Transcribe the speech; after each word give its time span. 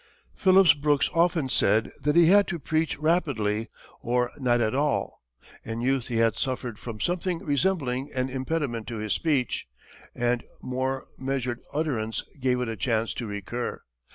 Phillips 0.35 0.73
Brooks 0.73 1.11
often 1.13 1.47
said 1.47 1.91
that 2.01 2.15
he 2.15 2.25
had 2.25 2.47
to 2.47 2.57
preach 2.57 2.97
rapidly, 2.97 3.69
or 4.01 4.31
not 4.39 4.59
at 4.59 4.73
all. 4.73 5.21
In 5.63 5.81
youth 5.81 6.07
he 6.07 6.17
had 6.17 6.35
suffered 6.37 6.79
from 6.79 6.99
something 6.99 7.45
resembling 7.45 8.09
an 8.15 8.27
impediment 8.27 8.89
in 8.89 8.99
his 8.99 9.13
speech, 9.13 9.67
and 10.15 10.43
more 10.59 11.05
measured 11.19 11.59
utterance 11.71 12.23
gave 12.39 12.59
it 12.61 12.67
a 12.67 12.75
chance 12.75 13.13
to 13.13 13.27
recur. 13.27 13.83